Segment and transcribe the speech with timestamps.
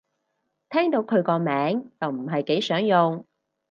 [0.71, 3.23] 聽到佢個名就唔係幾想用